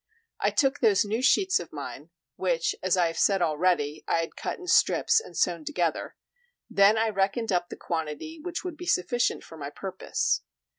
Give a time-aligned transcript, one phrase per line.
[0.39, 4.35] I took those new sheets of mine, which, as I have said already, I had
[4.35, 6.15] cut in strips and sewn together;
[6.67, 10.41] then I reckoned up the quantity which would be sufficient for my purpose.